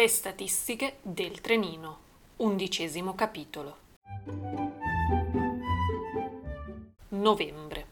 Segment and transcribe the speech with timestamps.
[0.00, 1.98] Le statistiche del trenino,
[2.36, 3.76] undicesimo capitolo.
[7.08, 7.86] Novembre.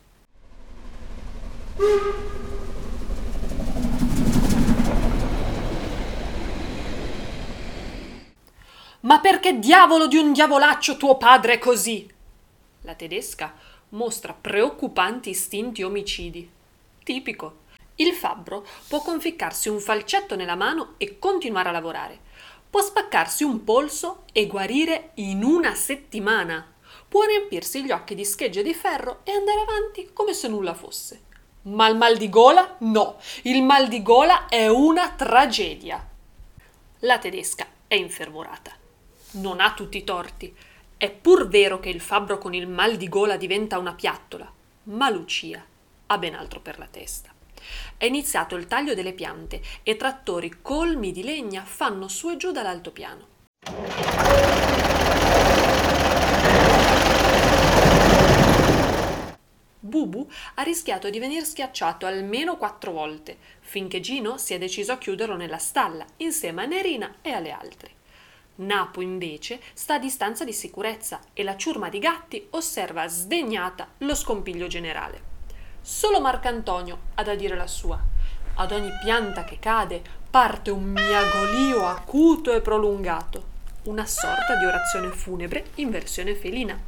[9.01, 12.11] Ma perché diavolo di un diavolaccio tuo padre è così?
[12.85, 13.55] La tedesca
[13.91, 16.51] mostra preoccupanti istinti omicidi.
[17.05, 17.67] Tipico.
[18.01, 22.21] Il fabbro può conficcarsi un falcetto nella mano e continuare a lavorare.
[22.71, 26.75] Può spaccarsi un polso e guarire in una settimana.
[27.09, 31.23] Può riempirsi gli occhi di schegge di ferro e andare avanti come se nulla fosse.
[31.63, 32.77] Ma il mal di gola?
[32.81, 36.09] No, il mal di gola è una tragedia.
[37.01, 38.77] La tedesca è infervorata.
[39.33, 40.55] Non ha tutti i torti.
[40.97, 44.53] È pur vero che il fabbro con il mal di gola diventa una piattola,
[44.85, 45.65] ma Lucia
[46.07, 47.35] ha ben altro per la testa.
[47.97, 52.53] È iniziato il taglio delle piante e trattori colmi di legna fanno su e giù
[52.53, 53.37] dall'altopiano.
[59.81, 64.99] Bubu ha rischiato di venir schiacciato almeno quattro volte, finché Gino si è deciso a
[64.99, 67.91] chiuderlo nella stalla, insieme a Nerina e alle altre.
[68.57, 74.15] Napo invece sta a distanza di sicurezza e la ciurma di gatti osserva sdegnata lo
[74.15, 75.38] scompiglio generale.
[75.81, 78.01] Solo Marcantonio ha da dire la sua.
[78.55, 85.11] Ad ogni pianta che cade parte un miagolio acuto e prolungato, una sorta di orazione
[85.11, 86.79] funebre in versione felina.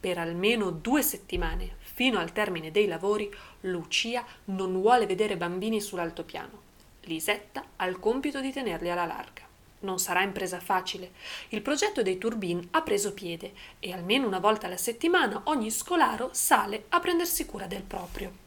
[0.00, 6.60] Per almeno due settimane, fino al termine dei lavori, Lucia non vuole vedere bambini sull'altopiano.
[7.02, 9.41] Lisetta ha il compito di tenerli alla larga.
[9.82, 11.12] Non sarà impresa facile.
[11.50, 16.30] Il progetto dei turbin ha preso piede e almeno una volta alla settimana ogni scolaro
[16.32, 18.41] sale a prendersi cura del proprio.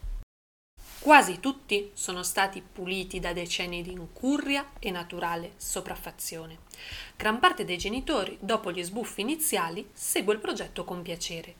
[1.05, 6.57] Quasi tutti sono stati puliti da decenni di incurria e naturale sopraffazione.
[7.15, 11.57] Gran parte dei genitori, dopo gli sbuffi iniziali, segue il progetto con piacere.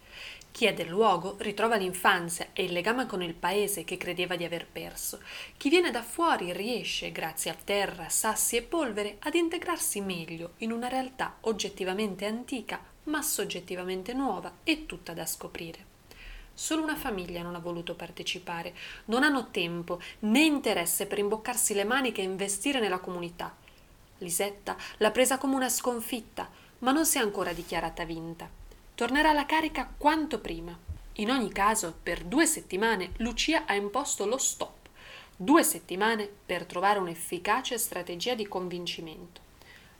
[0.50, 4.46] Chi è del luogo ritrova l'infanzia e il legame con il paese che credeva di
[4.46, 5.22] aver perso.
[5.58, 10.72] Chi viene da fuori riesce, grazie a terra, sassi e polvere, ad integrarsi meglio in
[10.72, 15.94] una realtà oggettivamente antica, ma soggettivamente nuova e tutta da scoprire.
[16.56, 18.74] Solo una famiglia non ha voluto partecipare,
[19.06, 23.56] non hanno tempo né interesse per imboccarsi le maniche e investire nella comunità.
[24.18, 26.50] Lisetta l'ha presa come una sconfitta,
[26.80, 28.64] ma non si è ancora dichiarata vinta
[28.96, 30.76] tornerà alla carica quanto prima.
[31.18, 34.88] In ogni caso, per due settimane Lucia ha imposto lo stop.
[35.36, 39.44] Due settimane per trovare un'efficace strategia di convincimento.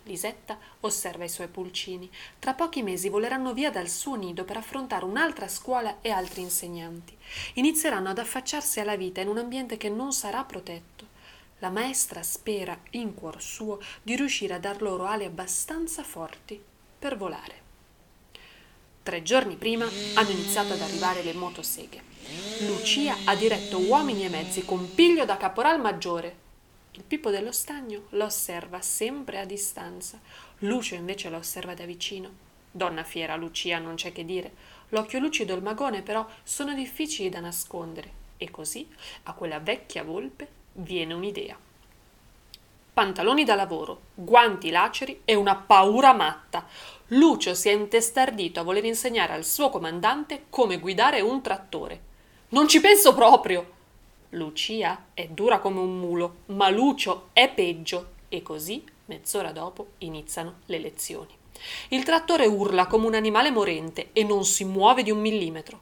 [0.06, 2.10] Lisetta osserva i suoi pulcini.
[2.38, 7.18] Tra pochi mesi voleranno via dal suo nido per affrontare un'altra scuola e altri insegnanti.
[7.54, 11.14] Inizieranno ad affacciarsi alla vita in un ambiente che non sarà protetto.
[11.60, 16.62] La maestra spera, in cuor suo, di riuscire a dar loro ali abbastanza forti
[17.00, 17.64] per volare.
[19.02, 22.02] Tre giorni prima hanno iniziato ad arrivare le motoseghe.
[22.68, 26.44] Lucia ha diretto uomini e mezzi con piglio da caporal maggiore.
[26.98, 30.20] Il Pippo dello stagno la osserva sempre a distanza.
[30.60, 32.44] Lucio invece la osserva da vicino.
[32.72, 34.54] Donna fiera, Lucia, non c'è che dire.
[34.90, 38.24] L'occhio lucido e il magone, però, sono difficili da nascondere.
[38.38, 38.88] E così,
[39.24, 41.58] a quella vecchia volpe, viene un'idea
[42.96, 46.66] pantaloni da lavoro, guanti laceri e una paura matta.
[47.08, 52.00] Lucio si è intestardito a voler insegnare al suo comandante come guidare un trattore.
[52.50, 53.74] Non ci penso proprio!
[54.36, 58.14] Lucia è dura come un mulo, ma Lucio è peggio.
[58.28, 61.34] E così, mezz'ora dopo, iniziano le lezioni.
[61.90, 65.82] Il trattore urla come un animale morente e non si muove di un millimetro.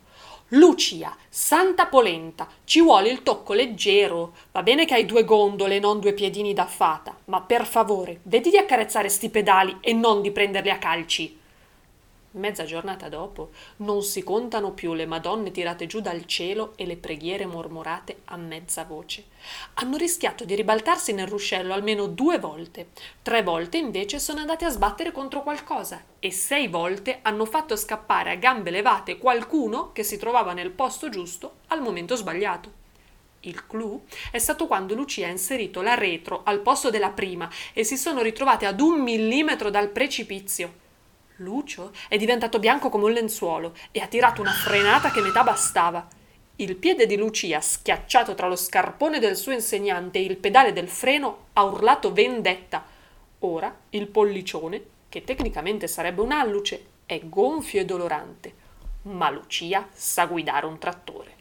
[0.50, 4.36] Lucia, santa polenta, ci vuole il tocco leggero.
[4.52, 8.20] Va bene che hai due gondole e non due piedini da fata, ma per favore,
[8.24, 11.41] vedi di accarezzare sti pedali e non di prenderli a calci.
[12.36, 16.98] Mezza giornata dopo non si contano più le madonne tirate giù dal cielo e le
[16.98, 19.26] preghiere mormorate a mezza voce.
[19.76, 22.88] Hanno rischiato di ribaltarsi nel ruscello almeno due volte,
[23.22, 28.32] tre volte invece sono andate a sbattere contro qualcosa e sei volte hanno fatto scappare
[28.32, 32.82] a gambe levate qualcuno che si trovava nel posto giusto al momento sbagliato.
[33.41, 37.84] Il clou è stato quando Lucia ha inserito la retro al posto della prima e
[37.84, 40.82] si sono ritrovate ad un millimetro dal precipizio.
[41.43, 46.07] Lucio è diventato bianco come un lenzuolo e ha tirato una frenata che metà bastava.
[46.55, 50.87] Il piede di Lucia, schiacciato tra lo scarpone del suo insegnante e il pedale del
[50.87, 52.85] freno, ha urlato vendetta.
[53.40, 58.55] Ora il pollicione, che tecnicamente sarebbe un alluce, è gonfio e dolorante.
[59.03, 61.31] Ma Lucia sa guidare un trattore.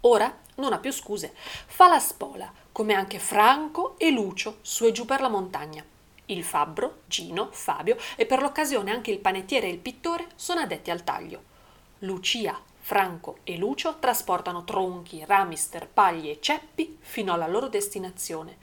[0.00, 4.92] Ora non ha più scuse, fa la spola, come anche Franco e Lucio su e
[4.92, 5.84] giù per la montagna.
[6.26, 10.90] Il fabbro, Gino, Fabio e per l'occasione anche il panettiere e il pittore sono addetti
[10.90, 11.52] al taglio.
[12.00, 18.56] Lucia, Franco e Lucio trasportano tronchi, rami, sterpagli e ceppi fino alla loro destinazione.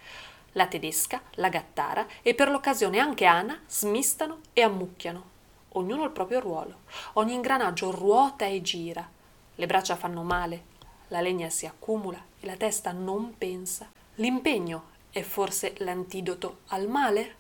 [0.54, 5.30] La tedesca, la gattara e per l'occasione anche Ana smistano e ammucchiano.
[5.74, 6.82] Ognuno il proprio ruolo.
[7.14, 9.10] Ogni ingranaggio ruota e gira.
[9.56, 10.66] Le braccia fanno male,
[11.08, 13.90] la legna si accumula e la testa non pensa.
[14.16, 17.36] L'impegno è forse l'antidoto al male?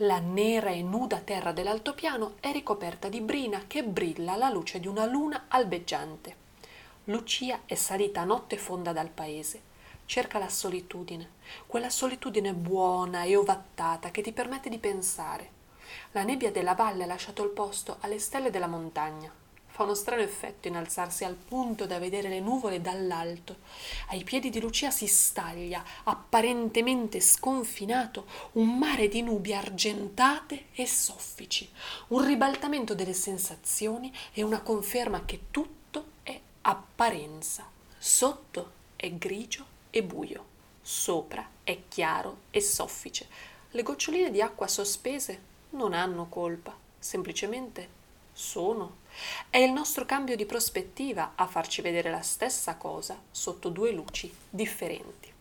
[0.00, 4.86] La nera e nuda terra dell'altopiano è ricoperta di brina che brilla alla luce di
[4.86, 6.44] una luna albeggiante.
[7.04, 9.74] Lucia è salita a notte fonda dal paese
[10.06, 11.30] cerca la solitudine,
[11.66, 15.50] quella solitudine buona e ovattata che ti permette di pensare.
[16.12, 19.30] La nebbia della valle ha lasciato il posto alle stelle della montagna.
[19.76, 23.56] Fa uno strano effetto innalzarsi al punto da vedere le nuvole dall'alto.
[24.08, 31.70] Ai piedi di Lucia si staglia, apparentemente sconfinato, un mare di nubi argentate e soffici,
[32.08, 37.68] un ribaltamento delle sensazioni e una conferma che tutto è apparenza.
[37.98, 40.44] Sotto è grigio e buio.
[40.80, 43.28] Sopra è chiaro e soffice.
[43.72, 45.38] Le goccioline di acqua sospese
[45.72, 47.90] non hanno colpa, semplicemente
[48.32, 49.04] sono.
[49.48, 54.32] È il nostro cambio di prospettiva a farci vedere la stessa cosa sotto due luci
[54.48, 55.32] differenti.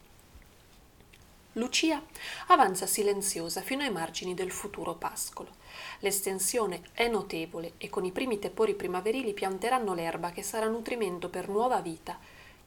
[1.54, 2.04] Lucia
[2.48, 5.63] avanza silenziosa fino ai margini del futuro pascolo.
[6.00, 11.48] L'estensione è notevole e con i primi tepori primaverili pianteranno l'erba che sarà nutrimento per
[11.48, 12.19] nuova vita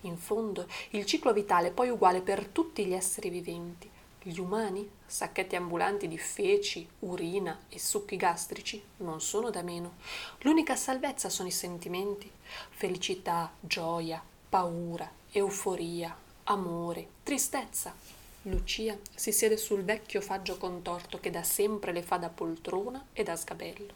[0.03, 3.91] in fondo, il ciclo vitale è poi uguale per tutti gli esseri viventi.
[4.20, 9.94] Gli umani, sacchetti ambulanti di feci, urina e succhi gastrici, non sono da meno.
[10.41, 12.31] L'unica salvezza sono i sentimenti.
[12.70, 17.94] Felicità, gioia, paura, euforia, amore, tristezza.
[18.43, 23.23] Lucia si siede sul vecchio faggio contorto che da sempre le fa da poltrona e
[23.23, 23.94] da sgabello.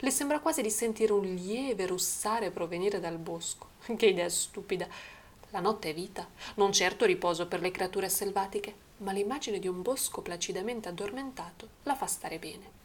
[0.00, 3.68] Le sembra quasi di sentire un lieve russare provenire dal bosco.
[3.96, 4.86] Che idea stupida!
[5.50, 9.82] La notte è vita, non certo riposo per le creature selvatiche, ma l'immagine di un
[9.82, 12.80] bosco placidamente addormentato la fa stare bene.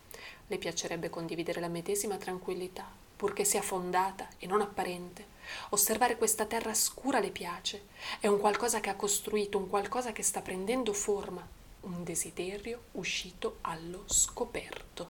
[0.48, 5.36] Le piacerebbe condividere la medesima tranquillità, purché sia fondata e non apparente.
[5.70, 7.88] Osservare questa terra scura le piace.
[8.20, 11.46] È un qualcosa che ha costruito, un qualcosa che sta prendendo forma,
[11.82, 15.08] un desiderio uscito allo scoperto.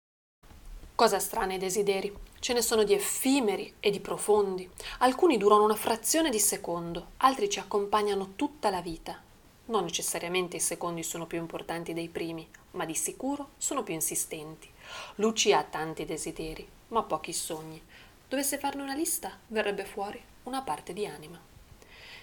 [0.94, 2.14] Cosa strana i desideri.
[2.40, 4.68] Ce ne sono di effimeri e di profondi.
[4.98, 9.25] Alcuni durano una frazione di secondo, altri ci accompagnano tutta la vita.
[9.66, 14.70] Non necessariamente i secondi sono più importanti dei primi, ma di sicuro sono più insistenti.
[15.16, 17.82] Lucia ha tanti desideri, ma pochi sogni.
[18.28, 21.40] Dovesse farne una lista, verrebbe fuori una parte di anima.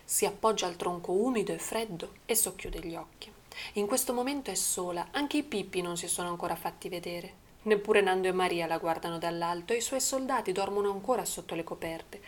[0.05, 3.31] Si appoggia al tronco umido e freddo e socchiude gli occhi.
[3.73, 7.41] In questo momento è sola, anche i pippi non si sono ancora fatti vedere.
[7.63, 11.63] Neppure Nando e Maria la guardano dall'alto e i suoi soldati dormono ancora sotto le
[11.63, 12.21] coperte.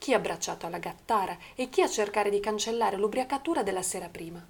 [0.00, 4.42] Chi abbracciato alla gattara e chi a cercare di cancellare l'ubriacatura della sera prima.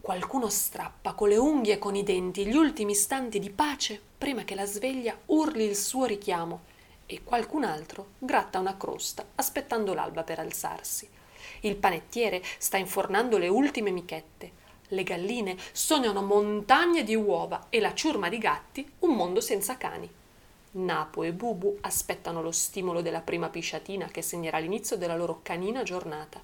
[0.00, 4.42] Qualcuno strappa con le unghie e con i denti gli ultimi istanti di pace prima
[4.42, 6.62] che la sveglia urli il suo richiamo
[7.06, 11.08] e qualcun altro gratta una crosta aspettando l'alba per alzarsi.
[11.60, 17.94] Il panettiere sta infornando le ultime michette le galline sognano montagne di uova e la
[17.94, 20.08] ciurma di gatti un mondo senza cani.
[20.76, 25.82] Napo e Bubu aspettano lo stimolo della prima pisciatina che segnerà l'inizio della loro canina
[25.82, 26.38] giornata.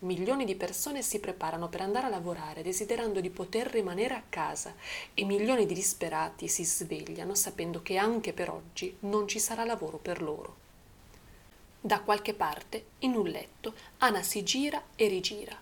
[0.00, 4.74] Milioni di persone si preparano per andare a lavorare desiderando di poter rimanere a casa
[5.12, 9.98] e milioni di disperati si svegliano sapendo che anche per oggi non ci sarà lavoro
[9.98, 10.56] per loro.
[11.78, 15.60] Da qualche parte, in un letto, Ana si gira e rigira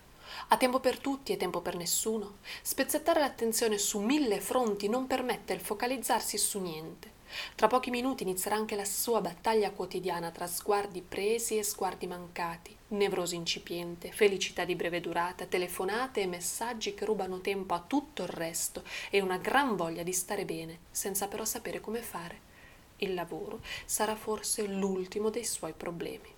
[0.49, 2.39] ha tempo per tutti e tempo per nessuno.
[2.63, 7.12] Spezzettare l'attenzione su mille fronti non permette il focalizzarsi su niente.
[7.55, 12.77] Tra pochi minuti inizierà anche la sua battaglia quotidiana tra sguardi presi e sguardi mancati,
[12.89, 18.29] nevrosi incipiente, felicità di breve durata, telefonate e messaggi che rubano tempo a tutto il
[18.29, 22.51] resto e una gran voglia di stare bene, senza però sapere come fare.
[22.99, 26.33] Il lavoro sarà forse l'ultimo dei suoi problemi.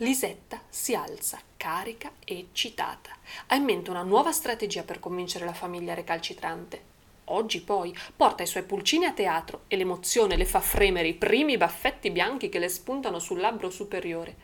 [0.00, 3.10] Lisetta si alza, carica e eccitata.
[3.48, 6.96] Ha in mente una nuova strategia per convincere la famiglia recalcitrante.
[7.30, 11.58] Oggi poi porta i suoi pulcini a teatro e l'emozione le fa fremere i primi
[11.58, 14.36] baffetti bianchi che le spuntano sul labbro superiore.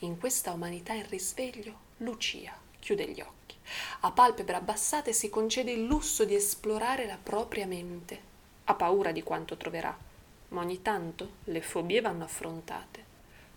[0.00, 3.56] In questa umanità in risveglio, Lucia chiude gli occhi.
[4.00, 8.26] A palpebre abbassate si concede il lusso di esplorare la propria mente.
[8.64, 9.96] Ha paura di quanto troverà,
[10.50, 13.04] ma ogni tanto le fobie vanno affrontate.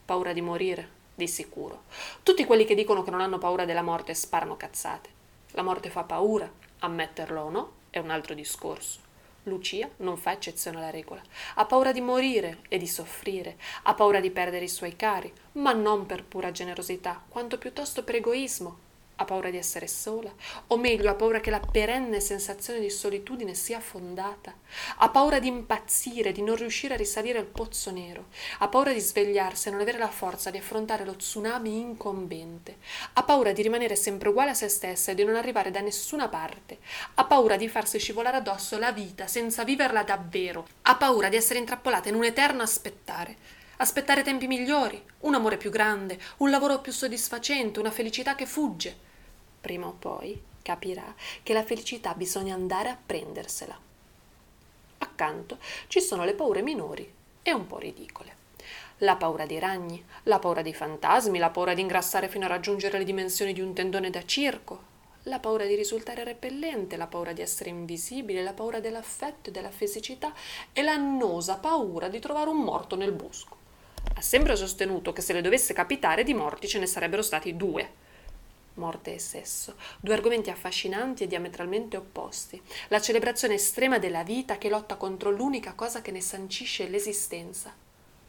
[0.03, 1.83] Paura di morire, di sicuro.
[2.23, 5.09] Tutti quelli che dicono che non hanno paura della morte sparano cazzate.
[5.51, 8.99] La morte fa paura, ammetterlo o no è un altro discorso.
[9.43, 11.21] Lucia non fa eccezione alla regola.
[11.55, 15.73] Ha paura di morire e di soffrire, ha paura di perdere i suoi cari, ma
[15.73, 18.89] non per pura generosità, quanto piuttosto per egoismo,
[19.21, 20.33] ha paura di essere sola,
[20.67, 24.53] o meglio ha paura che la perenne sensazione di solitudine sia fondata,
[24.97, 28.27] ha paura di impazzire, di non riuscire a risalire il pozzo nero,
[28.59, 32.77] ha paura di svegliarsi e non avere la forza di affrontare lo tsunami incombente,
[33.13, 36.27] ha paura di rimanere sempre uguale a se stessa e di non arrivare da nessuna
[36.27, 36.79] parte,
[37.13, 41.59] ha paura di farsi scivolare addosso la vita senza viverla davvero, ha paura di essere
[41.59, 43.59] intrappolata in un eterno aspettare.
[43.77, 49.09] Aspettare tempi migliori, un amore più grande, un lavoro più soddisfacente, una felicità che fugge
[49.61, 51.13] prima o poi capirà
[51.43, 53.79] che la felicità bisogna andare a prendersela.
[54.97, 58.39] Accanto ci sono le paure minori e un po' ridicole.
[58.99, 62.99] La paura dei ragni, la paura dei fantasmi, la paura di ingrassare fino a raggiungere
[62.99, 64.89] le dimensioni di un tendone da circo,
[65.23, 69.71] la paura di risultare repellente, la paura di essere invisibile, la paura dell'affetto e della
[69.71, 70.33] fisicità
[70.73, 73.57] e l'annosa paura di trovare un morto nel bosco.
[74.15, 78.00] Ha sempre sostenuto che se le dovesse capitare di morti ce ne sarebbero stati due,
[78.81, 84.69] morte e sesso, due argomenti affascinanti e diametralmente opposti, la celebrazione estrema della vita che
[84.69, 87.73] lotta contro l'unica cosa che ne sancisce l'esistenza.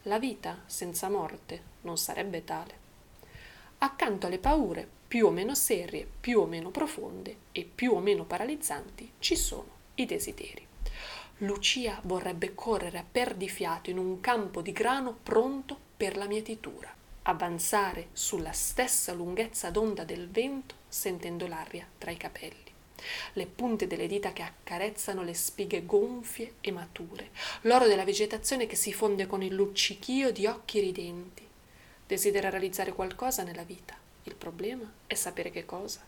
[0.02, 2.80] La vita senza morte non sarebbe tale.
[3.78, 8.24] Accanto alle paure più o meno serie, più o meno profonde e più o meno
[8.24, 10.66] paralizzanti ci sono i desideri.
[11.38, 18.08] Lucia vorrebbe correre a perdifiato in un campo di grano pronto per la mietitura avanzare
[18.12, 22.70] sulla stessa lunghezza d'onda del vento sentendo l'aria tra i capelli
[23.34, 27.30] le punte delle dita che accarezzano le spighe gonfie e mature,
[27.62, 31.46] l'oro della vegetazione che si fonde con il luccichio di occhi ridenti.
[32.06, 33.96] Desidera realizzare qualcosa nella vita.
[34.24, 36.00] Il problema è sapere che cosa.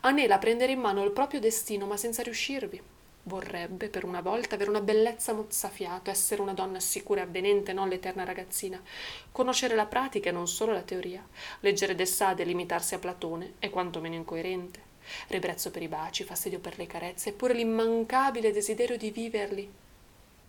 [0.00, 2.80] Anela prendere in mano il proprio destino, ma senza riuscirvi.
[3.28, 7.86] Vorrebbe, per una volta, avere una bellezza mozzafiato, essere una donna sicura e avvenente, non
[7.86, 8.82] l'eterna ragazzina.
[9.30, 11.22] Conoscere la pratica e non solo la teoria.
[11.60, 14.80] Leggere De Sade e limitarsi a Platone è quantomeno incoerente.
[15.26, 19.70] Ribrezzo per i baci, fastidio per le carezze, eppure l'immancabile desiderio di viverli.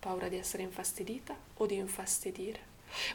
[0.00, 2.68] Paura di essere infastidita o di infastidire.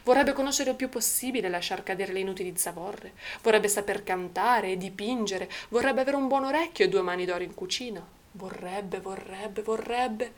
[0.04, 3.14] Vorrebbe conoscere il più possibile, lasciar cadere le inutili zavorre.
[3.42, 5.50] Vorrebbe saper cantare e dipingere.
[5.70, 10.32] Vorrebbe avere un buon orecchio e due mani d'oro in cucina Vorrebbe, vorrebbe, vorrebbe.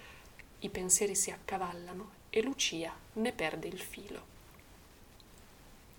[0.61, 4.37] I pensieri si accavallano e Lucia ne perde il filo.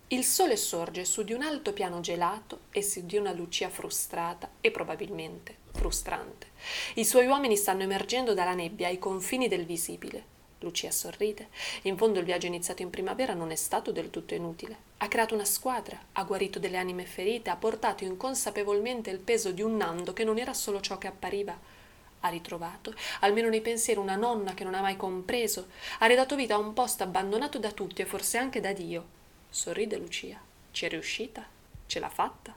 [0.07, 4.49] Il sole sorge su di un alto piano gelato e su di una Lucia frustrata
[4.61, 6.47] e probabilmente frustrante.
[6.95, 10.37] I suoi uomini stanno emergendo dalla nebbia ai confini del visibile.
[10.59, 11.49] Lucia sorride.
[11.83, 14.87] In fondo il viaggio iniziato in primavera non è stato del tutto inutile.
[14.99, 19.61] Ha creato una squadra, ha guarito delle anime ferite, ha portato inconsapevolmente il peso di
[19.61, 21.77] un Nando che non era solo ciò che appariva,
[22.21, 25.67] ha ritrovato, almeno nei pensieri, una nonna che non ha mai compreso,
[25.99, 29.17] ha ridato vita a un posto abbandonato da tutti e forse anche da Dio.
[29.49, 30.39] Sorride Lucia.
[30.71, 31.45] Ci è riuscita?
[31.87, 32.55] Ce l'ha fatta?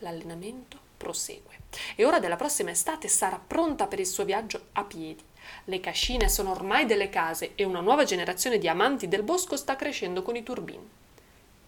[0.00, 1.56] L'allenamento prosegue.
[1.94, 5.24] E ora della prossima estate sarà pronta per il suo viaggio a piedi.
[5.64, 9.76] Le cascine sono ormai delle case e una nuova generazione di amanti del bosco sta
[9.76, 10.86] crescendo con i turbini.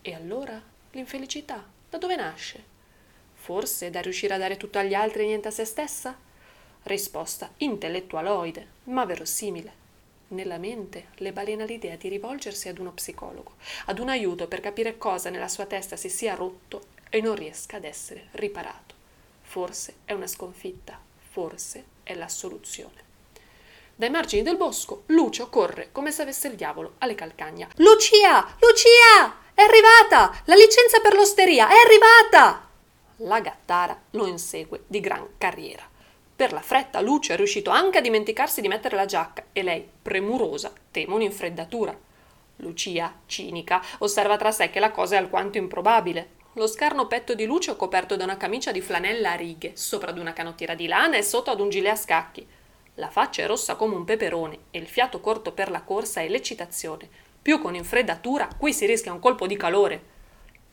[0.02, 0.60] E allora
[0.92, 2.62] l'infelicità da dove nasce?
[3.34, 6.16] Forse da riuscire a dare tutto agli altri e niente a se stessa?
[6.84, 9.78] Risposta intellettualoide, ma verosimile.
[10.28, 13.54] Nella mente le balena l'idea di rivolgersi ad uno psicologo,
[13.86, 17.76] ad un aiuto per capire cosa nella sua testa si sia rotto e non riesca
[17.76, 18.94] ad essere riparato.
[19.42, 20.98] Forse è una sconfitta,
[21.30, 23.08] forse è la soluzione.
[23.96, 27.68] Dai margini del bosco, Lucio corre come se avesse il diavolo alle calcagna.
[27.76, 28.56] Lucia!
[28.60, 29.38] Lucia!
[29.52, 30.42] È arrivata!
[30.46, 32.68] La licenza per l'osteria è arrivata!
[33.16, 35.89] La gattara lo insegue di gran carriera.
[36.40, 39.86] Per la fretta Lucio è riuscito anche a dimenticarsi di mettere la giacca e lei,
[40.00, 41.94] premurosa, teme un'infreddatura.
[42.56, 46.30] Lucia, cinica, osserva tra sé che la cosa è alquanto improbabile.
[46.54, 50.18] Lo scarno petto di Lucio coperto da una camicia di flanella a righe, sopra ad
[50.18, 52.48] una canottiera di lana e sotto ad un gilet a scacchi.
[52.94, 56.30] La faccia è rossa come un peperone e il fiato corto per la corsa e
[56.30, 57.06] l'eccitazione.
[57.42, 60.02] Più con infreddatura, qui si rischia un colpo di calore.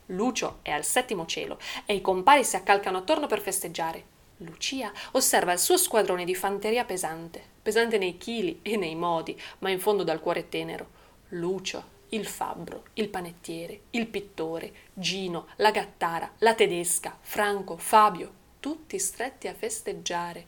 [0.06, 4.16] Lucio è al settimo cielo e i compari si accalcano attorno per festeggiare.
[4.38, 9.70] Lucia osserva il suo squadrone di fanteria pesante, pesante nei chili e nei modi, ma
[9.70, 10.96] in fondo dal cuore tenero.
[11.30, 19.00] Lucio, il fabbro, il panettiere, il pittore, Gino, la gattara, la tedesca, Franco, Fabio, tutti
[19.00, 20.46] stretti a festeggiare.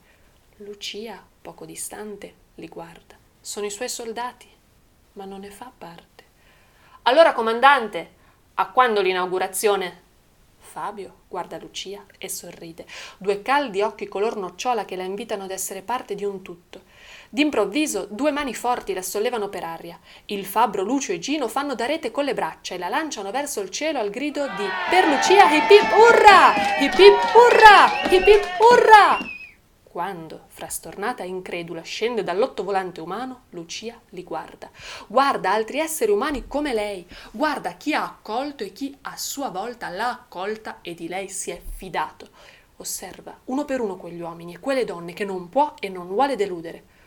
[0.57, 3.17] Lucia, poco distante, li guarda.
[3.41, 4.47] Sono i suoi soldati,
[5.13, 6.23] ma non ne fa parte.
[7.03, 8.17] Allora, comandante,
[8.59, 10.01] A quando l'inaugurazione?
[10.79, 12.85] Fabio guarda Lucia e sorride,
[13.17, 16.83] due caldi occhi color nocciola che la invitano ad essere parte di un tutto.
[17.29, 19.99] D'improvviso due mani forti la sollevano per aria.
[20.27, 23.59] Il fabbro, Lucio e Gino fanno da rete con le braccia e la lanciano verso
[23.59, 26.53] il cielo al grido di Per Lucia hip hip urra!
[26.79, 28.09] Hip hip urra!
[28.09, 29.38] Hip hip urra!
[29.89, 34.69] Quando, frastornata e incredula, scende dall'ottovolante umano, Lucia li guarda.
[35.07, 39.89] Guarda altri esseri umani come lei, guarda chi ha accolto e chi a sua volta
[39.89, 42.29] l'ha accolta e di lei si è fidato.
[42.77, 46.35] Osserva uno per uno quegli uomini e quelle donne che non può e non vuole
[46.35, 46.97] deludere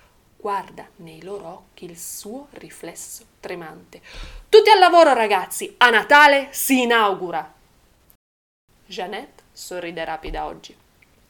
[0.43, 4.03] guarda nei loro occhi il suo riflesso tremante.
[4.49, 5.73] Tutti al lavoro, ragazzi!
[5.79, 7.55] A Natale si inaugura!
[8.85, 10.82] Jeannette sorride rapida oggi.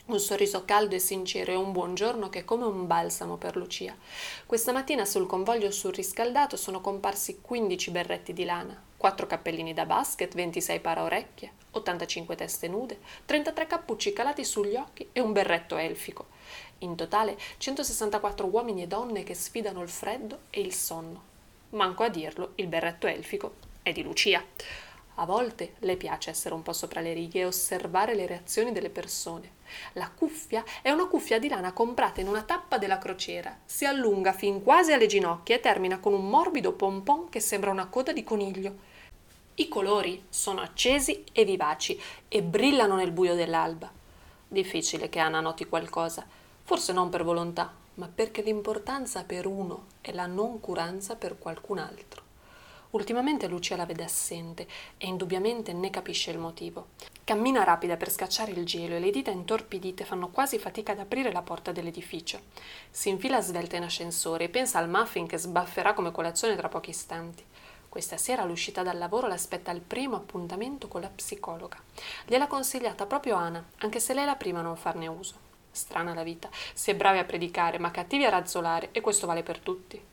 [0.04, 3.96] Un sorriso caldo e sincero e un buongiorno che è come un balsamo per Lucia.
[4.44, 10.34] Questa mattina sul convoglio surriscaldato sono comparsi 15 berretti di lana, 4 cappellini da basket,
[10.34, 16.26] 26 paraorecchie, 85 teste nude, 33 cappucci calati sugli occhi e un berretto elfico.
[16.78, 21.22] In totale 164 uomini e donne che sfidano il freddo e il sonno.
[21.70, 24.44] Manco a dirlo, il berretto elfico è di Lucia.
[25.16, 28.90] A volte le piace essere un po' sopra le righe e osservare le reazioni delle
[28.90, 29.60] persone.
[29.94, 33.58] La cuffia è una cuffia di lana comprata in una tappa della crociera.
[33.64, 37.86] Si allunga fin quasi alle ginocchia e termina con un morbido pompon che sembra una
[37.86, 38.90] coda di coniglio.
[39.54, 43.90] I colori sono accesi e vivaci e brillano nel buio dell'alba.
[44.48, 46.26] Difficile che Anna noti qualcosa
[46.64, 52.31] forse non per volontà, ma perché l'importanza per uno e la noncuranza per qualcun altro.
[52.92, 54.66] Ultimamente Lucia la vede assente
[54.98, 56.88] e indubbiamente ne capisce il motivo.
[57.24, 61.32] Cammina rapida per scacciare il gelo e le dita intorpidite fanno quasi fatica ad aprire
[61.32, 62.38] la porta dell'edificio.
[62.90, 66.90] Si infila svelta in ascensore e pensa al muffin che sbafferà come colazione tra pochi
[66.90, 67.42] istanti.
[67.88, 71.80] Questa sera all'uscita dal lavoro l'aspetta il primo appuntamento con la psicologa.
[72.26, 75.34] Gliel'ha consigliata proprio Ana, anche se lei è la prima a non farne uso.
[75.70, 76.50] Strana la vita.
[76.74, 80.11] Si è bravi a predicare, ma cattivi a razzolare, e questo vale per tutti.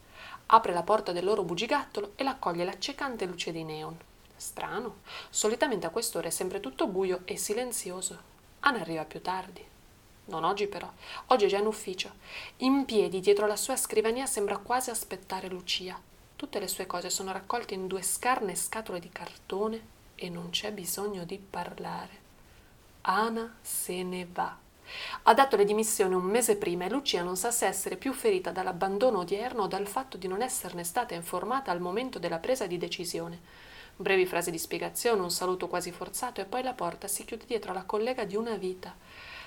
[0.51, 3.95] Apre la porta del loro bugigattolo e l'accoglie l'accecante luce di neon.
[4.35, 5.01] Strano.
[5.29, 8.17] Solitamente a quest'ora è sempre tutto buio e silenzioso.
[8.61, 9.63] Anna arriva più tardi.
[10.25, 10.91] Non oggi però.
[11.27, 12.13] Oggi è già in ufficio.
[12.57, 15.99] In piedi dietro la sua scrivania sembra quasi aspettare Lucia.
[16.35, 19.81] Tutte le sue cose sono raccolte in due scarne scatole di cartone
[20.15, 22.27] e non c'è bisogno di parlare.
[23.01, 24.67] Ana se ne va.
[25.23, 28.51] Ha dato le dimissioni un mese prima e Lucia non sa se essere più ferita
[28.51, 32.77] dall'abbandono odierno o dal fatto di non esserne stata informata al momento della presa di
[32.77, 33.39] decisione.
[33.95, 37.71] Brevi frasi di spiegazione, un saluto quasi forzato e poi la porta si chiude dietro
[37.71, 38.95] alla collega di una vita.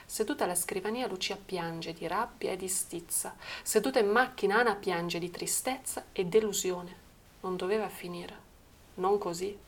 [0.05, 3.35] Seduta alla scrivania Lucia piange di rabbia e di stizza.
[3.63, 6.95] Seduta in macchina Ana piange di tristezza e delusione.
[7.41, 8.37] Non doveva finire.
[8.97, 9.59] Non così.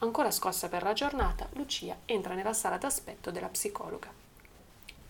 [0.00, 4.23] Ancora scossa per la giornata, Lucia entra nella sala d'aspetto della psicologa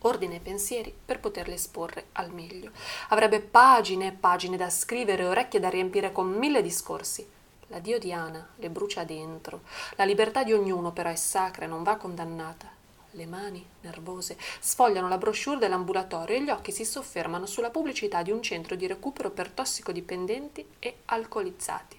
[0.07, 2.71] ordine e pensieri per poterli esporre al meglio.
[3.09, 7.27] Avrebbe pagine e pagine da scrivere e orecchie da riempire con mille discorsi.
[7.69, 8.15] La Dio di
[8.57, 9.63] le brucia dentro.
[9.97, 12.71] La libertà di ognuno però è sacra e non va condannata.
[13.13, 18.31] Le mani, nervose, sfogliano la brochure dell'ambulatorio e gli occhi si soffermano sulla pubblicità di
[18.33, 21.97] un centro di recupero per tossicodipendenti e alcolizzati.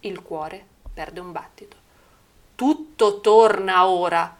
[0.00, 1.76] Il cuore perde un battito.
[2.54, 4.36] Tutto torna ora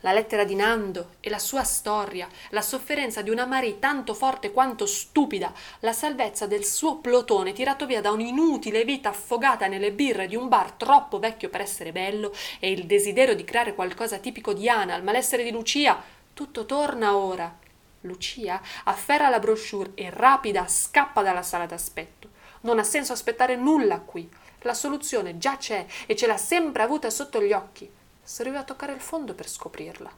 [0.00, 4.52] la lettera di Nando e la sua storia, la sofferenza di una Marie tanto forte
[4.52, 10.26] quanto stupida, la salvezza del suo plotone tirato via da un'inutile vita affogata nelle birre
[10.26, 14.52] di un bar troppo vecchio per essere bello e il desiderio di creare qualcosa tipico
[14.52, 17.58] di Ana, il malessere di Lucia, tutto torna ora.
[18.02, 22.28] Lucia afferra la brochure e rapida scappa dalla sala d'aspetto.
[22.62, 24.28] Non ha senso aspettare nulla qui.
[24.62, 27.90] La soluzione già c'è e ce l'ha sempre avuta sotto gli occhi.
[28.30, 30.08] Serviva a toccare il fondo per scoprirla.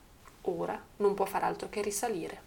[0.42, 2.42] Ora non può far altro che risalire.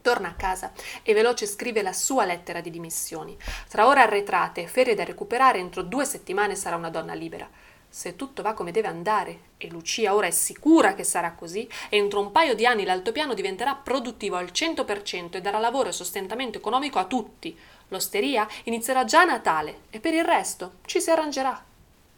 [0.00, 0.70] Torna a casa
[1.02, 3.36] e veloce scrive la sua lettera di dimissioni.
[3.68, 7.50] Tra ore arretrate e ferie da recuperare, entro due settimane sarà una donna libera.
[7.88, 12.20] Se tutto va come deve andare, e Lucia ora è sicura che sarà così, entro
[12.20, 17.00] un paio di anni l'altopiano diventerà produttivo al 100% e darà lavoro e sostentamento economico
[17.00, 17.58] a tutti.
[17.88, 21.70] L'osteria inizierà già a Natale e per il resto ci si arrangerà.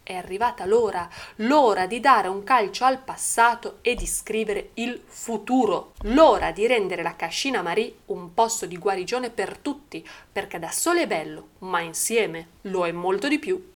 [0.04, 5.94] È arrivata l'ora, l'ora di dare un calcio al passato e di scrivere il futuro,
[6.02, 11.04] l'ora di rendere la Cascina Marie un posto di guarigione per tutti, perché da sole
[11.04, 13.72] è bello, ma insieme lo è molto di più.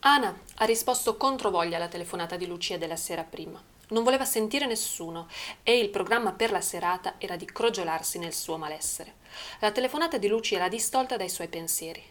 [0.00, 3.62] Ana ha risposto controvoglia alla telefonata di Lucia della sera prima.
[3.90, 5.28] Non voleva sentire nessuno
[5.62, 9.14] e il programma per la serata era di crogiolarsi nel suo malessere.
[9.60, 12.02] La telefonata di Lucia era distolta dai suoi pensieri.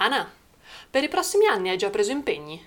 [0.00, 0.46] Ana,
[0.90, 2.64] per i prossimi anni hai già preso impegni?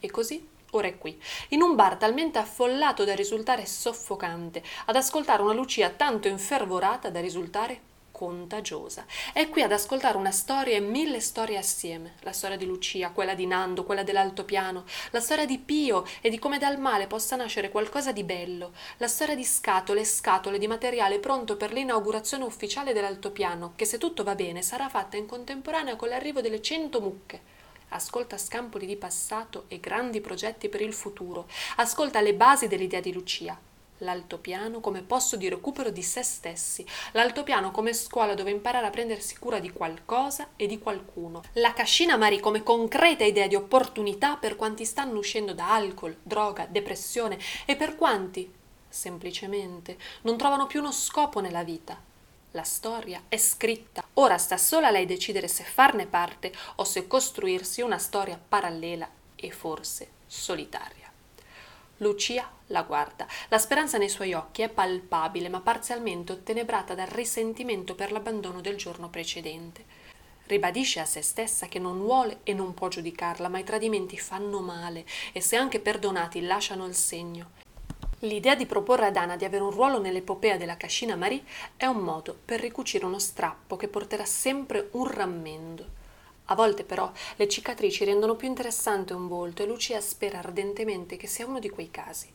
[0.00, 5.42] E così ora è qui, in un bar talmente affollato da risultare soffocante, ad ascoltare
[5.42, 7.88] una Lucia tanto infervorata da risultare
[8.20, 9.06] contagiosa.
[9.32, 13.32] È qui ad ascoltare una storia e mille storie assieme, la storia di Lucia, quella
[13.32, 17.70] di Nando, quella dell'altopiano, la storia di Pio e di come dal male possa nascere
[17.70, 22.92] qualcosa di bello, la storia di scatole e scatole di materiale pronto per l'inaugurazione ufficiale
[22.92, 27.40] dell'altopiano, che se tutto va bene sarà fatta in contemporanea con l'arrivo delle cento mucche.
[27.92, 33.14] Ascolta scampoli di passato e grandi progetti per il futuro, ascolta le basi dell'idea di
[33.14, 33.58] Lucia,
[34.00, 39.38] l'altopiano come posto di recupero di se stessi, l'altopiano come scuola dove imparare a prendersi
[39.38, 44.56] cura di qualcosa e di qualcuno, la cascina Mari come concreta idea di opportunità per
[44.56, 48.52] quanti stanno uscendo da alcol, droga, depressione e per quanti,
[48.88, 52.08] semplicemente, non trovano più uno scopo nella vita.
[52.52, 57.06] La storia è scritta, ora sta solo a lei decidere se farne parte o se
[57.06, 61.09] costruirsi una storia parallela e forse solitaria.
[62.02, 63.26] Lucia la guarda.
[63.48, 68.76] La speranza nei suoi occhi è palpabile, ma parzialmente ottenebrata dal risentimento per l'abbandono del
[68.76, 69.84] giorno precedente.
[70.46, 74.60] Ribadisce a se stessa che non vuole e non può giudicarla, ma i tradimenti fanno
[74.60, 77.50] male e se anche perdonati lasciano il segno.
[78.20, 81.44] L'idea di proporre ad Anna di avere un ruolo nell'epopea della Cascina Marie
[81.76, 85.98] è un modo per ricucire uno strappo che porterà sempre un rammendo.
[86.50, 91.28] A volte però le cicatrici rendono più interessante un volto e Lucia spera ardentemente che
[91.28, 92.28] sia uno di quei casi.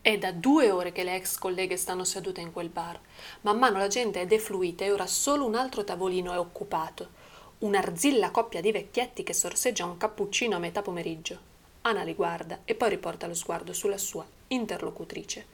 [0.00, 2.98] È da due ore che le ex colleghe stanno sedute in quel bar.
[3.42, 7.22] Man mano la gente è defluita e ora solo un altro tavolino è occupato.
[7.58, 11.38] Un'arzilla coppia di vecchietti che sorseggia un cappuccino a metà pomeriggio.
[11.82, 15.46] Anna li guarda e poi riporta lo sguardo sulla sua interlocutrice.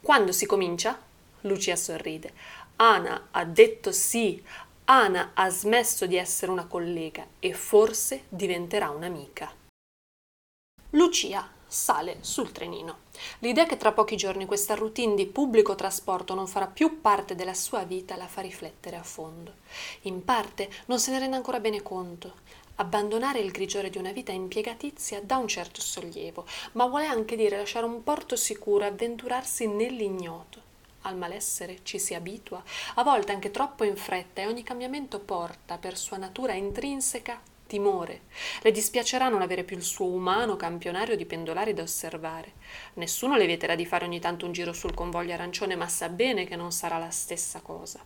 [0.00, 0.98] Quando si comincia?
[1.42, 2.32] Lucia sorride.
[2.76, 4.42] Ana ha detto sì,
[4.94, 9.50] Ana ha smesso di essere una collega e forse diventerà un'amica.
[10.90, 12.98] Lucia sale sul trenino.
[13.38, 17.54] L'idea che tra pochi giorni questa routine di pubblico trasporto non farà più parte della
[17.54, 19.54] sua vita la fa riflettere a fondo.
[20.02, 22.34] In parte non se ne rende ancora bene conto.
[22.74, 27.56] Abbandonare il grigiore di una vita impiegatizia dà un certo sollievo, ma vuole anche dire
[27.56, 30.71] lasciare un porto sicuro e avventurarsi nell'ignoto
[31.02, 32.62] al malessere ci si abitua,
[32.94, 38.22] a volte anche troppo in fretta, e ogni cambiamento porta, per sua natura intrinseca, timore.
[38.60, 42.52] Le dispiacerà non avere più il suo umano campionario di pendolari da osservare.
[42.94, 46.44] Nessuno le vieterà di fare ogni tanto un giro sul convoglio arancione, ma sa bene
[46.44, 48.04] che non sarà la stessa cosa.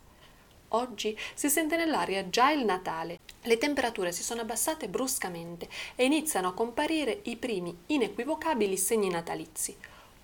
[0.70, 3.20] Oggi si sente nell'aria già il Natale.
[3.42, 9.76] Le temperature si sono abbassate bruscamente e iniziano a comparire i primi inequivocabili segni natalizi.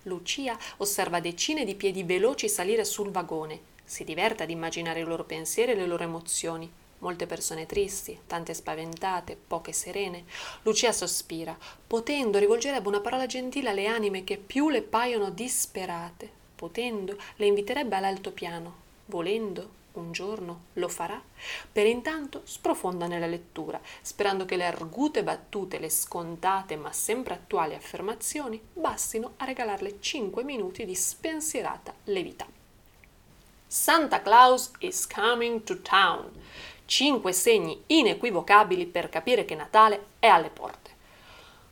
[0.03, 3.71] Lucia osserva decine di piedi veloci salire sul vagone.
[3.83, 6.71] Si diverte ad immaginare i loro pensieri e le loro emozioni.
[6.99, 10.23] Molte persone tristi, tante spaventate, poche serene.
[10.63, 16.29] Lucia sospira, potendo rivolgerebbe una parola gentile alle anime che più le paiono disperate.
[16.55, 18.81] Potendo, le inviterebbe all'altopiano.
[19.07, 21.21] Volendo, un giorno lo farà.
[21.71, 27.75] Per intanto sprofonda nella lettura, sperando che le argute battute, le scontate ma sempre attuali
[27.75, 32.45] affermazioni bastino a regalarle 5 minuti di spensierata levità.
[33.67, 36.29] Santa Claus is coming to town.
[36.85, 40.91] Cinque segni inequivocabili per capire che Natale è alle porte.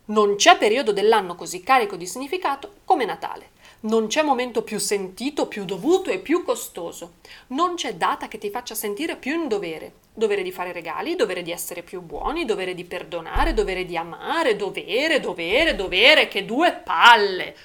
[0.06, 3.51] Non c'è periodo dell'anno così carico di significato come Natale.
[3.84, 7.14] Non c'è momento più sentito, più dovuto e più costoso.
[7.48, 9.94] Non c'è data che ti faccia sentire più in dovere.
[10.14, 14.56] Dovere di fare regali, dovere di essere più buoni, dovere di perdonare, dovere di amare,
[14.56, 17.56] dovere, dovere, dovere, che due palle.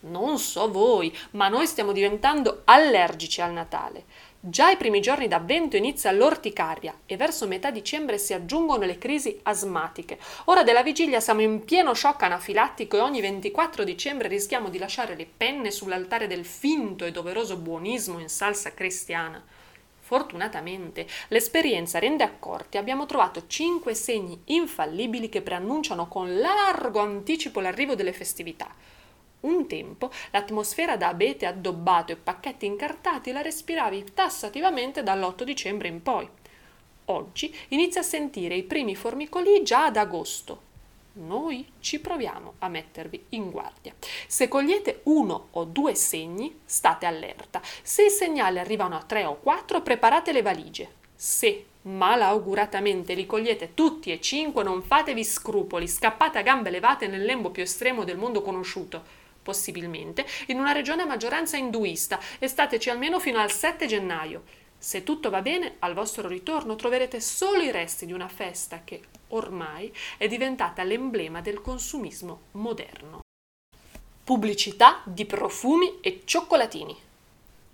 [0.00, 4.04] Non so voi, ma noi stiamo diventando allergici al Natale.
[4.42, 9.38] Già i primi giorni d'avvento inizia l'orticaria e verso metà dicembre si aggiungono le crisi
[9.42, 10.18] asmatiche.
[10.46, 15.14] Ora della vigilia siamo in pieno shock anafilattico e ogni 24 dicembre rischiamo di lasciare
[15.14, 19.44] le penne sull'altare del finto e doveroso buonismo in salsa cristiana.
[19.98, 27.94] Fortunatamente l'esperienza rende accorti abbiamo trovato cinque segni infallibili che preannunciano con largo anticipo l'arrivo
[27.94, 28.74] delle festività.
[29.40, 36.02] Un tempo l'atmosfera da abete addobbato e pacchetti incartati la respiravi tassativamente dall'8 dicembre in
[36.02, 36.28] poi.
[37.06, 40.68] Oggi inizia a sentire i primi formicoli già ad agosto.
[41.12, 43.94] Noi ci proviamo a mettervi in guardia.
[44.26, 47.62] Se cogliete uno o due segni, state allerta.
[47.82, 50.88] Se i segnali arrivano a tre o quattro, preparate le valigie.
[51.16, 57.24] Se malauguratamente li cogliete tutti e cinque, non fatevi scrupoli, scappate a gambe levate nel
[57.24, 62.90] lembo più estremo del mondo conosciuto possibilmente, in una regione a maggioranza induista e stateci
[62.90, 64.42] almeno fino al 7 gennaio.
[64.78, 69.02] Se tutto va bene, al vostro ritorno troverete solo i resti di una festa che,
[69.28, 73.20] ormai è diventata l'emblema del consumismo moderno.
[74.24, 76.96] Pubblicità di profumi e cioccolatini.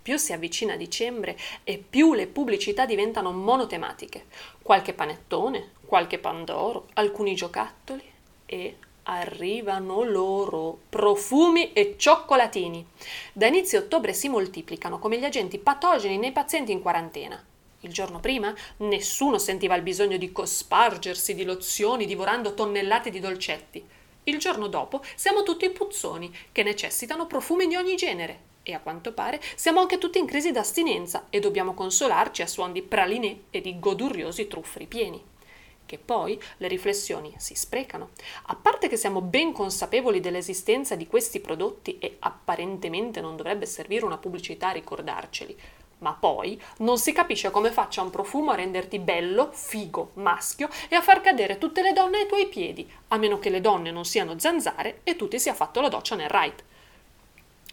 [0.01, 4.25] Più si avvicina dicembre e più le pubblicità diventano monotematiche.
[4.61, 8.03] Qualche panettone, qualche pandoro, alcuni giocattoli
[8.45, 8.77] e
[9.09, 12.85] arrivano loro profumi e cioccolatini.
[13.31, 17.41] Da inizio ottobre si moltiplicano come gli agenti patogeni nei pazienti in quarantena.
[17.81, 23.85] Il giorno prima nessuno sentiva il bisogno di cospargersi di lozioni divorando tonnellate di dolcetti.
[24.23, 29.13] Il giorno dopo siamo tutti puzzoni che necessitano profumi di ogni genere e a quanto
[29.13, 33.61] pare siamo anche tutti in crisi d'astinenza e dobbiamo consolarci a suon di pralinè e
[33.61, 35.35] di goduriosi truffri pieni
[35.87, 38.09] che poi le riflessioni si sprecano.
[38.47, 44.05] A parte che siamo ben consapevoli dell'esistenza di questi prodotti e apparentemente non dovrebbe servire
[44.05, 45.57] una pubblicità a ricordarceli,
[45.99, 50.95] ma poi non si capisce come faccia un profumo a renderti bello, figo, maschio e
[50.95, 54.05] a far cadere tutte le donne ai tuoi piedi, a meno che le donne non
[54.05, 56.63] siano zanzare e tu ti sia fatto la doccia nel right.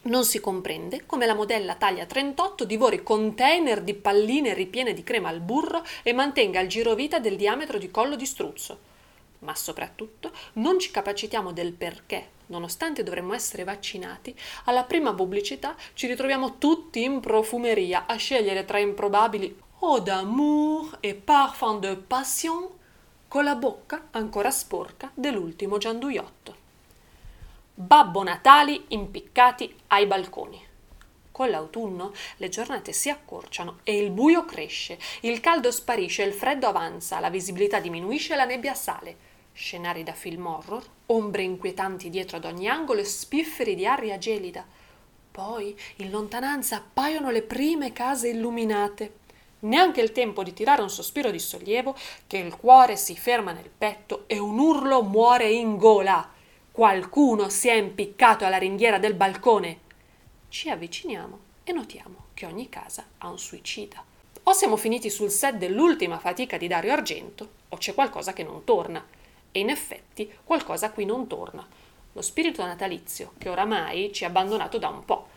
[0.04, 5.30] Non si comprende come la modella taglia 38 divori container di palline ripiene di crema
[5.30, 8.78] al burro e mantenga il girovita del diametro di collo di struzzo.
[9.38, 16.06] Ma soprattutto non ci capacitiamo del perché, nonostante dovremmo essere vaccinati, alla prima pubblicità ci
[16.06, 22.68] ritroviamo tutti in profumeria a scegliere tra improbabili eau d'amour e parfum de passion
[23.26, 26.63] con la bocca ancora sporca dell'ultimo gianduiotto.
[27.76, 30.64] Babbo Natali impiccati ai balconi.
[31.32, 36.68] Con l'autunno le giornate si accorciano e il buio cresce, il caldo sparisce, il freddo
[36.68, 39.16] avanza, la visibilità diminuisce e la nebbia sale.
[39.52, 44.64] Scenari da film horror, ombre inquietanti dietro ad ogni angolo e spifferi di aria gelida.
[45.32, 49.14] Poi in lontananza appaiono le prime case illuminate.
[49.60, 51.96] Neanche il tempo di tirare un sospiro di sollievo
[52.28, 56.33] che il cuore si ferma nel petto e un urlo muore in gola.
[56.74, 59.78] Qualcuno si è impiccato alla ringhiera del balcone.
[60.48, 64.02] Ci avviciniamo e notiamo che ogni casa ha un suicida.
[64.42, 68.64] O siamo finiti sul set dell'ultima fatica di Dario Argento, o c'è qualcosa che non
[68.64, 69.06] torna.
[69.52, 71.64] E in effetti qualcosa qui non torna.
[72.12, 75.28] Lo spirito natalizio, che oramai ci ha abbandonato da un po'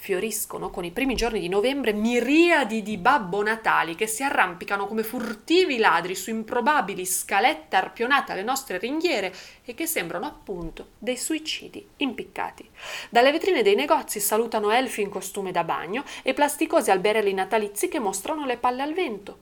[0.00, 5.02] fioriscono con i primi giorni di novembre miriadi di babbo natali che si arrampicano come
[5.02, 9.30] furtivi ladri su improbabili scalette arpionate alle nostre ringhiere
[9.62, 12.66] e che sembrano appunto dei suicidi impiccati.
[13.10, 17.98] Dalle vetrine dei negozi salutano elfi in costume da bagno e plasticosi alberelli natalizi che
[17.98, 19.40] mostrano le palle al vento.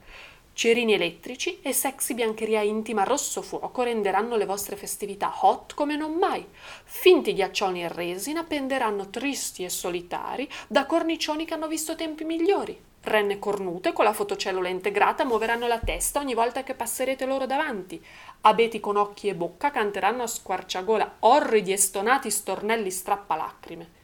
[0.59, 6.14] Cerini elettrici e sexy biancheria intima rosso fuoco renderanno le vostre festività hot come non
[6.14, 6.44] mai.
[6.83, 12.77] Finti ghiaccioni e resina penderanno tristi e solitari da cornicioni che hanno visto tempi migliori.
[13.03, 18.05] Renne cornute con la fotocellula integrata muoveranno la testa ogni volta che passerete loro davanti.
[18.40, 23.97] Abeti con occhi e bocca canteranno a squarciagola orridi e stonati stornelli strappalacrime.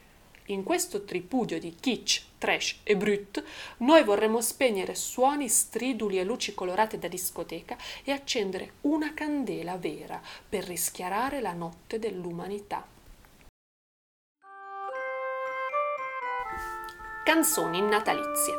[0.48, 3.42] In questo tripudio di kitsch, trash e brut,
[3.78, 10.20] noi vorremmo spegnere suoni striduli e luci colorate da discoteca e accendere una candela vera
[10.46, 12.86] per rischiarare la notte dell'umanità.
[17.24, 18.54] Canzoni natalizie.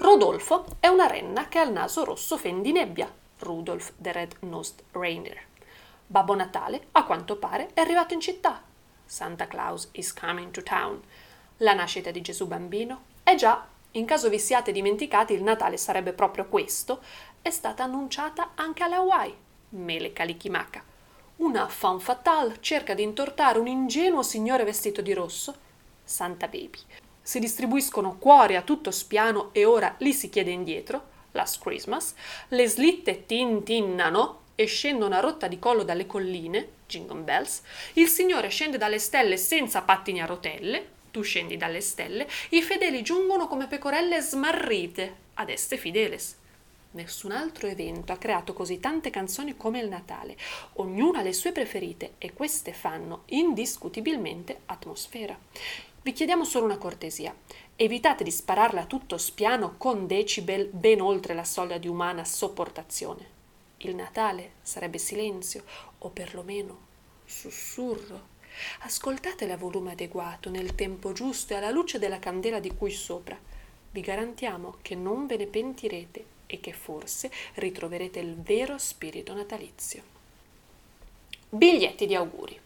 [0.00, 3.08] Rodolfo è una renna che ha il naso rosso fen di nebbia.
[3.38, 5.40] Rudolph the Red-Nosed Reindeer.
[6.08, 8.72] Babbo Natale, a quanto pare, è arrivato in città
[9.06, 11.00] Santa Claus is coming to town.
[11.58, 13.02] La nascita di Gesù bambino?
[13.22, 17.00] Eh già, in caso vi siate dimenticati, il Natale sarebbe proprio questo,
[17.40, 19.36] è stata annunciata anche alle Hawaii.
[19.70, 20.82] Mele Kalikimaka.
[21.36, 25.54] Una fan fatale cerca di intortare un ingenuo signore vestito di rosso.
[26.02, 26.78] Santa Baby.
[27.20, 31.12] Si distribuiscono cuori a tutto spiano e ora li si chiede indietro.
[31.32, 32.14] Last Christmas.
[32.48, 37.62] Le slitte tintinnano e scendono a rotta di collo dalle colline, Jingle Bells,
[37.94, 43.02] il Signore scende dalle stelle senza pattini a rotelle, tu scendi dalle stelle, i fedeli
[43.02, 46.36] giungono come pecorelle smarrite, ad este fideles.
[46.92, 50.36] Nessun altro evento ha creato così tante canzoni come il Natale.
[50.74, 55.36] Ognuna ha le sue preferite e queste fanno indiscutibilmente atmosfera.
[56.02, 57.34] Vi chiediamo solo una cortesia.
[57.74, 63.33] Evitate di spararla a tutto spiano con decibel ben oltre la soglia di umana sopportazione.
[63.84, 65.62] Il Natale sarebbe silenzio
[65.98, 66.78] o perlomeno
[67.26, 68.32] sussurro.
[68.80, 73.38] Ascoltatele a volume adeguato, nel tempo giusto e alla luce della candela di cui sopra.
[73.90, 80.02] Vi garantiamo che non ve ne pentirete e che forse ritroverete il vero spirito natalizio.
[81.50, 82.58] Biglietti di auguri.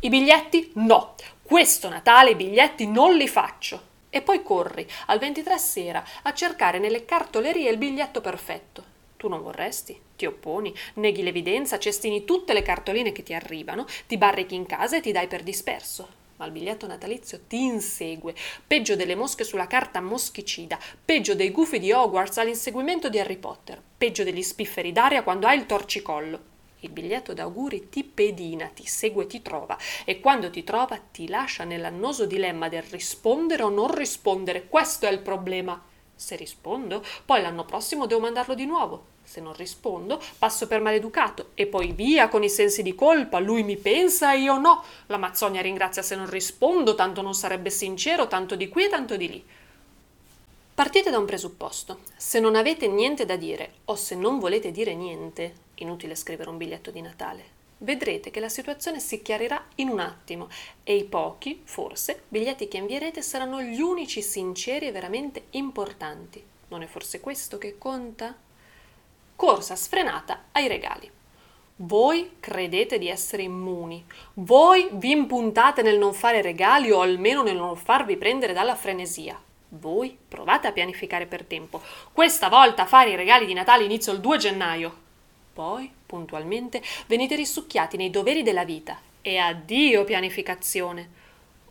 [0.00, 3.88] I biglietti no, questo Natale i biglietti non li faccio.
[4.10, 8.89] E poi corri al 23 sera a cercare nelle cartolerie il biglietto perfetto
[9.20, 14.16] Tu non vorresti, ti opponi, neghi l'evidenza, cestini tutte le cartoline che ti arrivano, ti
[14.16, 16.08] barrichi in casa e ti dai per disperso.
[16.36, 18.34] Ma il biglietto natalizio ti insegue,
[18.66, 23.82] peggio delle mosche sulla carta moschicida, peggio dei gufi di Hogwarts all'inseguimento di Harry Potter,
[23.98, 26.40] peggio degli spifferi d'aria quando hai il torcicollo.
[26.78, 31.64] Il biglietto d'auguri ti pedina, ti segue, ti trova e quando ti trova ti lascia
[31.64, 34.66] nell'annoso dilemma del rispondere o non rispondere.
[34.66, 35.88] Questo è il problema.
[36.20, 39.04] Se rispondo, poi l'anno prossimo devo mandarlo di nuovo.
[39.24, 43.38] Se non rispondo, passo per maleducato e poi via con i sensi di colpa.
[43.38, 44.84] Lui mi pensa e io no.
[45.06, 49.16] La Mazzogna ringrazia se non rispondo, tanto non sarebbe sincero, tanto di qui e tanto
[49.16, 49.44] di lì.
[50.74, 52.00] Partite da un presupposto.
[52.14, 56.58] Se non avete niente da dire o se non volete dire niente, inutile scrivere un
[56.58, 60.48] biglietto di Natale vedrete che la situazione si chiarirà in un attimo
[60.82, 66.42] e i pochi, forse, biglietti che invierete saranno gli unici sinceri e veramente importanti.
[66.68, 68.34] Non è forse questo che conta?
[69.36, 71.10] Corsa sfrenata ai regali.
[71.82, 77.56] Voi credete di essere immuni, voi vi impuntate nel non fare regali o almeno nel
[77.56, 79.40] non farvi prendere dalla frenesia.
[79.70, 81.80] Voi provate a pianificare per tempo.
[82.12, 84.94] Questa volta fare i regali di Natale inizio il 2 gennaio.
[85.54, 91.18] Poi, puntualmente, venite risucchiati nei doveri della vita e addio pianificazione.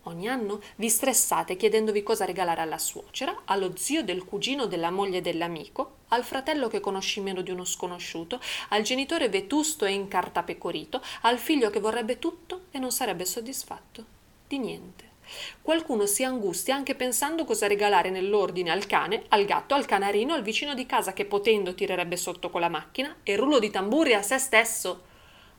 [0.03, 5.19] Ogni anno vi stressate chiedendovi cosa regalare alla suocera, allo zio del cugino della moglie
[5.19, 11.37] dell'amico, al fratello che conosci meno di uno sconosciuto, al genitore vetusto e incartapecorito, al
[11.37, 14.05] figlio che vorrebbe tutto e non sarebbe soddisfatto
[14.47, 15.08] di niente.
[15.61, 20.41] Qualcuno si angustia anche pensando cosa regalare nell'ordine al cane, al gatto, al canarino, al
[20.41, 24.21] vicino di casa che potendo tirerebbe sotto con la macchina e rullo di tamburi a
[24.21, 25.03] se stesso.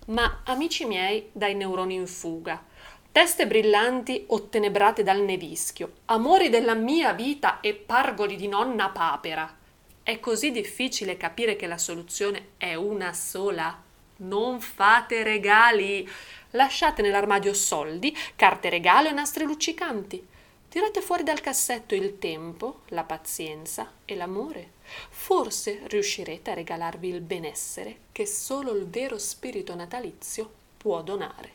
[0.06, 2.64] Ma, amici miei, dai neuroni in fuga.
[3.12, 9.56] Teste brillanti ottenebrate dal nevischio, amori della mia vita e pargoli di nonna papera.
[10.02, 13.82] È così difficile capire che la soluzione è una sola?
[14.18, 16.08] Non fate regali!
[16.54, 20.26] Lasciate nell'armadio soldi, carte regalo e nastri luccicanti.
[20.68, 24.72] Tirate fuori dal cassetto il tempo, la pazienza e l'amore.
[25.10, 31.52] Forse riuscirete a regalarvi il benessere che solo il vero spirito natalizio può donare.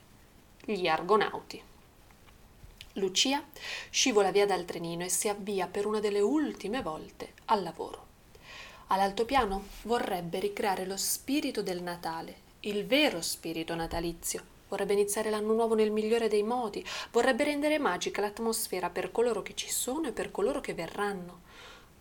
[0.63, 1.62] Gli Argonauti.
[2.93, 3.43] Lucia
[3.89, 8.05] scivola via dal trenino e si avvia per una delle ultime volte al lavoro.
[8.88, 15.75] All'altopiano vorrebbe ricreare lo spirito del Natale, il vero spirito natalizio, vorrebbe iniziare l'anno nuovo
[15.75, 20.32] nel migliore dei modi, vorrebbe rendere magica l'atmosfera per coloro che ci sono e per
[20.32, 21.41] coloro che verranno.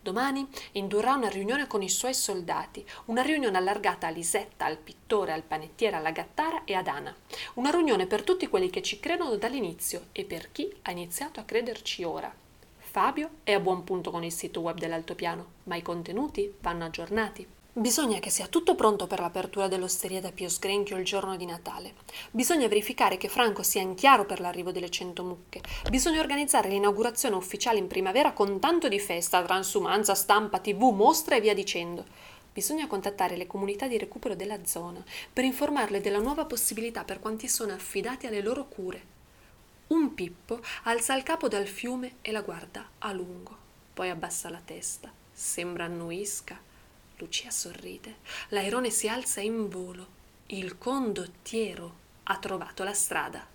[0.04, 5.32] Domani indurrà una riunione con i suoi soldati, una riunione allargata a Lisetta, al pittore,
[5.32, 7.14] al panettiere, alla gattara e ad Ana.
[7.54, 11.44] Una riunione per tutti quelli che ci credono dall'inizio e per chi ha iniziato a
[11.44, 12.30] crederci ora.
[12.76, 17.53] Fabio è a buon punto con il sito web dell'altopiano, ma i contenuti vanno aggiornati.
[17.76, 21.94] Bisogna che sia tutto pronto per l'apertura dell'osteria da Pio Sgrenchio il giorno di Natale.
[22.30, 25.60] Bisogna verificare che Franco sia in chiaro per l'arrivo delle cento mucche.
[25.90, 31.40] Bisogna organizzare l'inaugurazione ufficiale in primavera con tanto di festa, transumanza, stampa, tv, mostre e
[31.40, 32.04] via dicendo.
[32.52, 37.48] Bisogna contattare le comunità di recupero della zona per informarle della nuova possibilità per quanti
[37.48, 39.02] sono affidati alle loro cure.
[39.88, 43.56] Un Pippo alza il capo dal fiume e la guarda a lungo,
[43.92, 46.70] poi abbassa la testa, sembra annuisca
[47.16, 48.16] Lucia sorride.
[48.48, 50.22] L'airone si alza in volo.
[50.46, 53.46] Il condottiero ha trovato la strada.